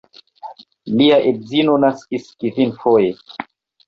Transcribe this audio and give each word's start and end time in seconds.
Lia 1.01 1.19
edzino 1.31 1.75
naskis 1.83 2.25
kvinfoje. 2.45 3.13